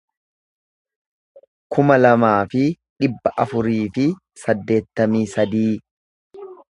[1.75, 2.63] kuma lamaa fi
[3.03, 4.07] dhibba afurii fi
[4.45, 5.71] saddeettamii sadii